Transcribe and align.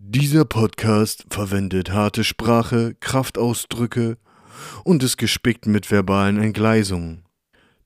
Dieser 0.00 0.44
Podcast 0.44 1.26
verwendet 1.28 1.90
harte 1.90 2.22
Sprache, 2.22 2.94
Kraftausdrücke 3.00 4.16
und 4.84 5.02
ist 5.02 5.16
gespickt 5.16 5.66
mit 5.66 5.90
verbalen 5.90 6.40
Entgleisungen. 6.40 7.24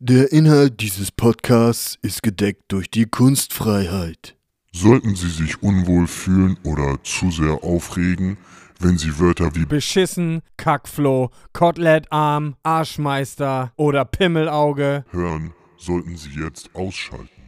Der 0.00 0.32
Inhalt 0.32 0.80
dieses 0.80 1.12
Podcasts 1.12 1.98
ist 2.02 2.24
gedeckt 2.24 2.64
durch 2.66 2.90
die 2.90 3.06
Kunstfreiheit. 3.06 4.36
Sollten 4.72 5.14
Sie 5.14 5.30
sich 5.30 5.62
unwohl 5.62 6.08
fühlen 6.08 6.58
oder 6.64 6.98
zu 7.04 7.30
sehr 7.30 7.62
aufregen, 7.62 8.38
wenn 8.80 8.98
Sie 8.98 9.20
Wörter 9.20 9.54
wie 9.54 9.64
Beschissen, 9.64 10.42
Kackfloh, 10.56 11.30
Kotelettarm, 11.52 12.56
Arschmeister 12.64 13.72
oder 13.76 14.04
Pimmelauge. 14.04 15.04
hören, 15.12 15.52
sollten 15.78 16.16
Sie 16.16 16.30
jetzt 16.30 16.74
ausschalten. 16.74 17.39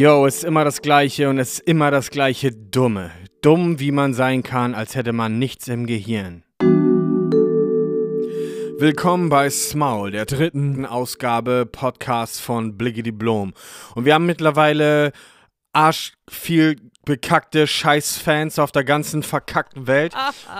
Yo, 0.00 0.24
ist 0.24 0.44
immer 0.44 0.64
das 0.64 0.80
Gleiche 0.80 1.28
und 1.28 1.36
ist 1.36 1.58
immer 1.58 1.90
das 1.90 2.08
gleiche 2.08 2.52
Dumme. 2.52 3.10
Dumm, 3.42 3.80
wie 3.80 3.92
man 3.92 4.14
sein 4.14 4.42
kann, 4.42 4.74
als 4.74 4.94
hätte 4.94 5.12
man 5.12 5.38
nichts 5.38 5.68
im 5.68 5.84
Gehirn. 5.84 6.42
Willkommen 8.78 9.28
bei 9.28 9.50
Smaul, 9.50 10.10
der 10.10 10.24
dritten 10.24 10.86
Ausgabe 10.86 11.66
Podcast 11.70 12.40
von 12.40 12.78
Bliggity 12.78 13.12
Blom. 13.12 13.52
Und 13.94 14.06
wir 14.06 14.14
haben 14.14 14.24
mittlerweile 14.24 15.12
arsch 15.74 16.14
viel 16.30 16.76
bekackte 17.04 17.66
Scheiß-Fans 17.66 18.58
auf 18.58 18.72
der 18.72 18.84
ganzen 18.84 19.22
verkackten 19.22 19.86
Welt. 19.86 20.14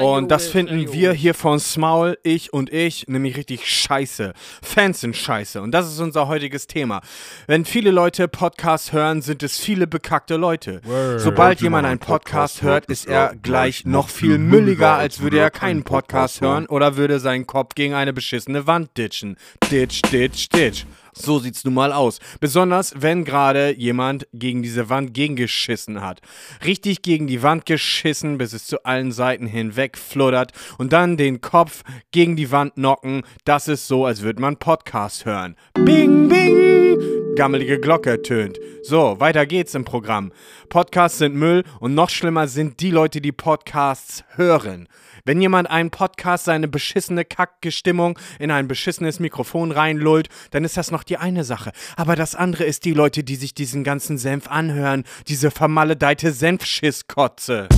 und 0.00 0.28
das 0.30 0.48
finden 0.48 0.92
wir 0.92 1.12
hier 1.12 1.34
von 1.34 1.60
Smaul, 1.60 2.18
ich 2.22 2.52
und 2.52 2.72
ich, 2.72 3.06
nämlich 3.06 3.36
richtig 3.36 3.68
scheiße. 3.70 4.32
Fans 4.62 5.00
sind 5.02 5.16
scheiße. 5.16 5.60
Und 5.60 5.72
das 5.72 5.86
ist 5.86 6.00
unser 6.00 6.26
heutiges 6.28 6.66
Thema. 6.66 7.00
Wenn 7.46 7.64
viele 7.64 7.90
Leute 7.90 8.28
Podcasts 8.28 8.92
hören, 8.92 9.22
sind 9.22 9.42
es 9.42 9.58
viele 9.58 9.86
bekackte 9.86 10.36
Leute. 10.36 10.80
Sobald 11.18 11.60
jemand 11.60 11.86
einen 11.86 12.00
Podcast 12.00 12.62
hört, 12.62 12.86
ist 12.86 13.06
er 13.06 13.36
gleich 13.40 13.84
noch 13.84 14.08
viel 14.08 14.38
mülliger, 14.38 14.94
als 14.94 15.20
würde 15.20 15.38
er 15.38 15.50
keinen 15.50 15.84
Podcast 15.84 16.40
hören 16.40 16.66
oder 16.66 16.96
würde 16.96 17.20
seinen 17.20 17.46
Kopf 17.46 17.74
gegen 17.74 17.94
eine 17.94 18.12
beschissene 18.12 18.66
Wand 18.66 18.96
ditchen. 18.96 19.36
Ditch, 19.70 20.02
ditch, 20.10 20.48
ditch. 20.48 20.86
So 21.14 21.38
sieht's 21.38 21.62
nun 21.64 21.74
mal 21.74 21.92
aus. 21.92 22.20
Besonders, 22.40 22.94
wenn 22.96 23.24
gerade 23.24 23.76
jemand 23.76 24.26
gegen 24.32 24.62
diese 24.62 24.88
Wand 24.88 25.12
gegengeschissen 25.52 26.00
hat. 26.00 26.20
Richtig 26.64 27.02
gegen 27.02 27.26
die 27.26 27.42
Wand 27.42 27.66
geschissen, 27.66 28.38
bis 28.38 28.52
es 28.52 28.66
zu 28.66 28.84
allen 28.84 29.12
Seiten 29.12 29.46
hinweg 29.46 29.98
fluttert 29.98 30.52
und 30.78 30.92
dann 30.92 31.16
den 31.16 31.40
Kopf 31.40 31.82
gegen 32.10 32.36
die 32.36 32.50
Wand 32.50 32.74
knocken. 32.74 33.22
Das 33.44 33.68
ist 33.68 33.86
so, 33.86 34.06
als 34.06 34.22
würde 34.22 34.40
man 34.40 34.56
Podcast 34.56 35.24
hören. 35.24 35.56
Bing, 35.74 36.28
bing! 36.28 36.98
Gammelige 37.34 37.80
Glocke 37.80 38.10
ertönt. 38.10 38.58
So, 38.82 39.18
weiter 39.18 39.46
geht's 39.46 39.74
im 39.74 39.84
Programm. 39.84 40.32
Podcasts 40.68 41.18
sind 41.18 41.34
Müll 41.34 41.64
und 41.80 41.94
noch 41.94 42.10
schlimmer 42.10 42.46
sind 42.46 42.80
die 42.80 42.90
Leute, 42.90 43.22
die 43.22 43.32
Podcasts 43.32 44.24
hören. 44.36 44.86
Wenn 45.24 45.40
jemand 45.40 45.70
einen 45.70 45.90
Podcast 45.90 46.46
seine 46.46 46.66
beschissene 46.66 47.24
Kackgestimmung 47.24 48.18
in 48.40 48.50
ein 48.50 48.66
beschissenes 48.66 49.20
Mikrofon 49.20 49.70
reinlullt, 49.70 50.28
dann 50.50 50.64
ist 50.64 50.76
das 50.76 50.90
noch 50.90 51.04
die 51.04 51.16
eine 51.16 51.44
Sache. 51.44 51.70
Aber 51.96 52.16
das 52.16 52.34
andere 52.34 52.64
ist 52.64 52.84
die 52.84 52.92
Leute, 52.92 53.22
die 53.22 53.36
sich 53.36 53.54
diesen 53.54 53.84
ganzen 53.84 54.18
Senf 54.18 54.48
anhören. 54.48 55.04
Diese 55.28 55.52
vermaledeite 55.52 56.32
Senfschisskotze. 56.32 57.68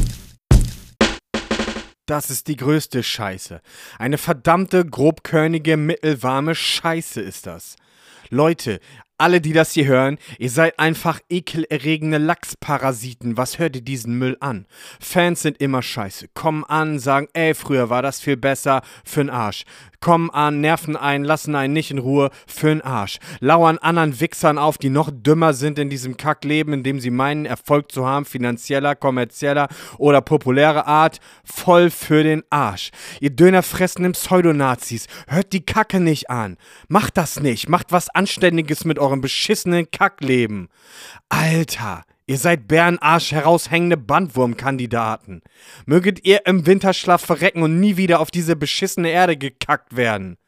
Das 2.07 2.31
ist 2.31 2.49
die 2.49 2.57
größte 2.57 3.03
Scheiße. 3.03 3.61
Eine 3.99 4.19
verdammte, 4.19 4.85
grobkörnige, 4.85 5.77
mittelwarme 5.77 6.55
Scheiße 6.55 7.21
ist 7.21 7.47
das. 7.47 7.77
Leute, 8.31 8.81
alle, 9.19 9.41
die 9.41 9.53
das 9.53 9.73
hier 9.73 9.87
hören, 9.87 10.19
ihr 10.39 10.51
seid 10.51 10.79
einfach 10.79 11.21
ekelerregende 11.29 12.19
Lachsparasiten. 12.19 13.37
Was 13.37 13.59
hört 13.59 13.77
ihr 13.77 13.83
diesen 13.83 14.19
Müll 14.19 14.37
an? 14.41 14.67
Fans 15.01 15.43
sind 15.43 15.61
immer 15.61 15.83
scheiße. 15.83 16.29
Kommen 16.35 16.65
an, 16.65 16.99
sagen, 16.99 17.29
ey, 17.33 17.55
früher 17.55 17.91
war 17.91 18.03
das 18.03 18.21
viel 18.21 18.37
besser, 18.37 18.83
für'n 19.09 19.31
Arsch. 19.31 19.65
Kommen 20.01 20.29
an, 20.29 20.61
nerven 20.61 20.97
einen, 20.97 21.25
lassen 21.25 21.55
einen 21.55 21.73
nicht 21.73 21.91
in 21.91 21.97
Ruhe, 21.97 22.29
für'n 22.47 22.83
Arsch. 22.83 23.21
Lauern 23.41 23.79
anderen 23.79 24.21
Wichsern 24.21 24.59
auf, 24.59 24.77
die 24.77 24.91
noch 24.91 25.11
dümmer 25.11 25.55
sind 25.55 25.79
in 25.79 25.89
diesem 25.89 26.19
Kackleben, 26.19 26.75
in 26.75 26.83
dem 26.83 27.01
sie 27.01 27.11
meinen, 27.11 27.47
Erfolg 27.47 27.91
zu 27.91 28.05
haben, 28.05 28.27
finanzieller, 28.27 28.97
kommerzieller 28.97 29.69
oder 29.97 30.21
populärer 30.21 30.87
Art, 30.87 31.21
voll 31.45 31.89
für 31.89 32.23
den 32.23 32.43
Arsch. 32.51 32.91
Ihr 33.21 33.31
dönerfressenden 33.31 34.13
Pseudonazis, 34.13 35.07
hört 35.27 35.55
die 35.55 35.65
Kacke 35.65 36.01
nicht 36.01 36.29
an. 36.29 36.59
Macht 36.89 37.17
das 37.17 37.41
nicht, 37.41 37.71
macht 37.71 37.91
was 37.91 38.11
Anständiges 38.11 38.85
mit 38.85 38.99
eurem 39.05 39.21
beschissenen 39.21 39.91
Kackleben. 39.91 40.69
Alter, 41.29 42.05
ihr 42.27 42.39
seid 42.39 42.67
Bärenarsch 42.67 43.33
heraushängende 43.33 43.97
Bandwurmkandidaten. 43.97 45.43
Möget 45.87 46.25
ihr 46.25 46.47
im 46.47 46.67
Winterschlaf 46.67 47.25
verrecken 47.25 47.63
und 47.63 47.79
nie 47.81 47.97
wieder 47.97 48.21
auf 48.21 48.31
diese 48.31 48.57
beschissene 48.57 49.11
Erde 49.11 49.37
gekackt 49.37 49.97
werden. 49.97 50.39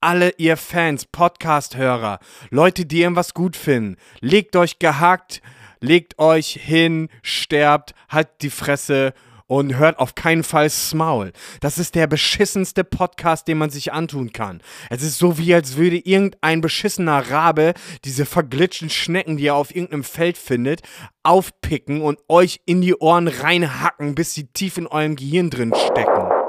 Alle 0.00 0.32
ihr 0.38 0.56
Fans, 0.56 1.04
Podcast-Hörer, 1.04 2.20
Leute, 2.50 2.86
die 2.86 3.02
irgendwas 3.02 3.34
gut 3.34 3.56
finden, 3.56 3.96
legt 4.20 4.56
euch 4.56 4.78
gehackt, 4.78 5.42
legt 5.80 6.18
euch 6.18 6.52
hin, 6.52 7.08
sterbt, 7.22 7.94
halt 8.08 8.28
die 8.40 8.50
Fresse 8.50 9.12
und 9.50 9.76
hört 9.78 9.98
auf 9.98 10.14
keinen 10.14 10.44
Fall 10.44 10.70
Smaul. 10.70 11.32
Das 11.60 11.76
ist 11.76 11.96
der 11.96 12.06
beschissenste 12.06 12.84
Podcast, 12.84 13.48
den 13.48 13.58
man 13.58 13.68
sich 13.68 13.92
antun 13.92 14.32
kann. 14.32 14.62
Es 14.90 15.02
ist 15.02 15.18
so 15.18 15.38
wie, 15.38 15.52
als 15.52 15.76
würde 15.76 15.96
irgendein 15.96 16.60
beschissener 16.60 17.28
Rabe 17.32 17.74
diese 18.04 18.26
verglitschten 18.26 18.90
Schnecken, 18.90 19.38
die 19.38 19.48
er 19.48 19.56
auf 19.56 19.74
irgendeinem 19.74 20.04
Feld 20.04 20.38
findet, 20.38 20.82
aufpicken 21.24 22.00
und 22.00 22.20
euch 22.28 22.60
in 22.64 22.80
die 22.80 22.94
Ohren 22.94 23.26
reinhacken, 23.26 24.14
bis 24.14 24.34
sie 24.34 24.46
tief 24.46 24.78
in 24.78 24.86
eurem 24.86 25.16
Gehirn 25.16 25.50
drin 25.50 25.74
stecken. 25.74 26.39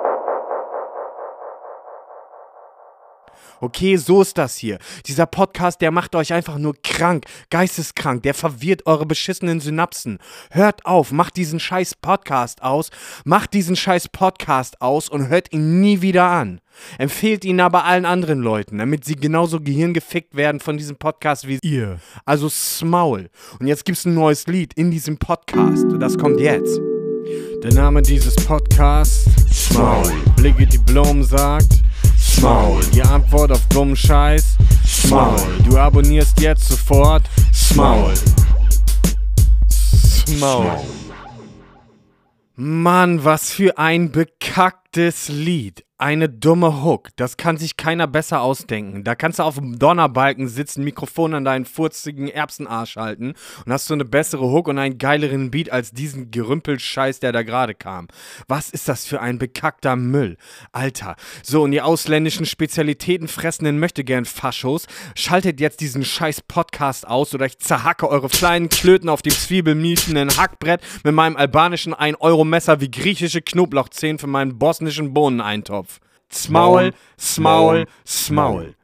Okay, 3.59 3.95
so 3.97 4.21
ist 4.21 4.37
das 4.37 4.55
hier. 4.57 4.79
Dieser 5.05 5.25
Podcast, 5.25 5.81
der 5.81 5.91
macht 5.91 6.15
euch 6.15 6.33
einfach 6.33 6.57
nur 6.57 6.73
krank, 6.83 7.25
geisteskrank, 7.49 8.23
der 8.23 8.33
verwirrt 8.33 8.85
eure 8.85 9.05
beschissenen 9.05 9.59
Synapsen. 9.59 10.17
Hört 10.49 10.85
auf, 10.85 11.11
macht 11.11 11.37
diesen 11.37 11.59
scheiß 11.59 11.95
Podcast 11.95 12.63
aus, 12.63 12.89
macht 13.23 13.53
diesen 13.53 13.75
scheiß 13.75 14.09
Podcast 14.09 14.81
aus 14.81 15.09
und 15.09 15.27
hört 15.29 15.53
ihn 15.53 15.79
nie 15.81 16.01
wieder 16.01 16.25
an. 16.25 16.61
Empfehlt 16.97 17.45
ihn 17.45 17.59
aber 17.59 17.85
allen 17.85 18.05
anderen 18.05 18.39
Leuten, 18.39 18.77
damit 18.77 19.05
sie 19.05 19.15
genauso 19.15 19.59
gehirngefickt 19.59 20.35
werden 20.35 20.59
von 20.59 20.77
diesem 20.77 20.95
Podcast 20.95 21.47
wie 21.47 21.59
ihr. 21.61 21.99
Also 22.25 22.49
Smaul. 22.49 23.29
Und 23.59 23.67
jetzt 23.67 23.85
gibt's 23.85 24.05
ein 24.05 24.13
neues 24.13 24.47
Lied 24.47 24.73
in 24.73 24.89
diesem 24.91 25.17
Podcast. 25.17 25.83
Und 25.83 25.99
das 25.99 26.17
kommt 26.17 26.39
jetzt. 26.39 26.79
Der 27.63 27.73
Name 27.73 28.01
dieses 28.01 28.35
Podcasts 28.35 29.25
Smaul. 29.51 30.11
Blicke 30.35 30.65
die 30.65 30.79
Blom 30.79 31.23
sagt 31.23 31.80
Smaul. 32.41 32.81
Die 32.91 33.03
Antwort 33.03 33.51
auf 33.51 33.63
dummen 33.67 33.95
Scheiß 33.95 34.57
Smaul. 34.83 35.35
Du 35.63 35.77
abonnierst 35.77 36.41
jetzt 36.41 36.67
sofort 36.69 37.21
Smaul. 37.53 38.15
Smaul. 39.69 40.71
Mann, 42.55 43.23
was 43.23 43.51
für 43.51 43.77
ein 43.77 44.11
bekacktes 44.41 45.29
Lied. 45.29 45.85
Eine 45.97 46.29
dumme 46.29 46.83
Hook. 46.83 47.09
Das 47.15 47.37
kann 47.37 47.57
sich 47.57 47.77
keiner 47.77 48.07
besser 48.07 48.41
ausdenken. 48.41 49.03
Da 49.03 49.13
kannst 49.13 49.37
du 49.37 49.43
auf 49.43 49.53
dem 49.53 49.77
Donnerbalken 49.77 50.47
sitzen, 50.47 50.83
Mikrofon 50.83 51.35
an 51.35 51.45
deinen 51.45 51.65
furzigen 51.65 52.27
Erbsenarsch 52.27 52.95
halten 52.95 53.35
und 53.63 53.71
hast 53.71 53.85
so 53.85 53.93
eine 53.93 54.03
bessere 54.03 54.49
Hook 54.49 54.67
und 54.67 54.79
einen 54.79 54.97
geileren 54.97 55.51
Beat 55.51 55.71
als 55.71 55.91
diesen 55.91 56.31
Gerümpelscheiß, 56.31 57.19
der 57.19 57.33
da 57.33 57.43
gerade 57.43 57.75
kam. 57.75 58.07
Was 58.47 58.71
ist 58.71 58.87
das 58.89 59.05
für 59.05 59.21
ein 59.21 59.37
bekackter 59.37 59.95
Müll? 59.95 60.37
Alter. 60.71 61.17
So, 61.43 61.61
und 61.61 61.71
die 61.71 61.83
ausländischen 61.83 62.47
Spezialitäten 62.47 63.27
fressenden 63.27 63.77
möchtegern 63.77 64.25
Faschos, 64.25 64.87
schaltet 65.15 65.59
jetzt 65.59 65.81
diesen 65.81 66.03
scheiß 66.03 66.41
Podcast 66.47 67.07
aus 67.07 67.35
oder 67.35 67.45
ich 67.45 67.59
zerhacke 67.59 68.09
eure 68.09 68.29
kleinen 68.29 68.69
Klöten 68.69 69.07
auf 69.07 69.21
dem 69.21 69.33
zwiebelmietenden 69.33 70.35
Hackbrett 70.35 70.81
mit 71.03 71.13
meinem 71.13 71.37
albanischen 71.37 71.93
1-Euro-Messer 71.93 72.81
wie 72.81 72.89
griechische 72.89 73.43
Knoblauchzehen 73.43 74.17
für 74.17 74.25
meinen 74.31 74.57
bosnischen 74.57 75.13
Bohneneintopf. 75.13 75.99
Smaul, 76.31 76.93
Smaul, 77.19 77.85
Smaul. 78.05 78.75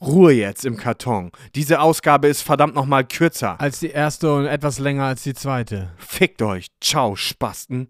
Ruhe 0.00 0.32
jetzt 0.32 0.64
im 0.64 0.76
Karton. 0.76 1.30
Diese 1.54 1.80
Ausgabe 1.80 2.28
ist 2.28 2.42
verdammt 2.42 2.74
nochmal 2.74 3.04
kürzer. 3.04 3.60
Als 3.60 3.80
die 3.80 3.90
erste 3.90 4.34
und 4.34 4.46
etwas 4.46 4.78
länger 4.78 5.04
als 5.04 5.22
die 5.22 5.34
zweite. 5.34 5.92
Fickt 5.96 6.42
euch. 6.42 6.68
Ciao, 6.80 7.14
Spasten. 7.14 7.88